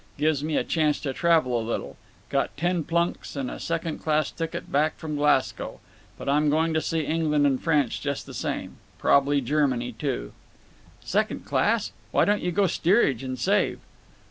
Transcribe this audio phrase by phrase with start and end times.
[0.17, 1.95] Gives me a chance to travel a little.
[2.29, 5.79] Got ten plunks and a second class ticket back from Glasgow.
[6.17, 8.77] But I'm going to see England and France just the same.
[8.97, 10.33] Prob'ly Germany, too."
[11.01, 11.91] "Second class?
[12.09, 13.79] Why don't you go steerage, and save?"